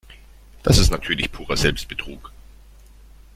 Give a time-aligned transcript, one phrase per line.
[0.63, 2.31] Das ist natürlich purer Selbstbetrug.